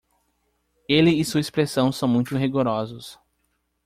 [0.89, 3.19] Ele e sua expressão são muito rigorosos